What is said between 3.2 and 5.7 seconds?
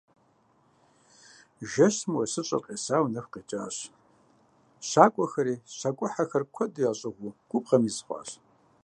къекӀащ, щакӀуэхэри,